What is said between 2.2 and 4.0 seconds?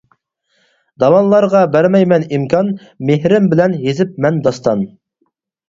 ئىمكان، مېھرىم بىلەن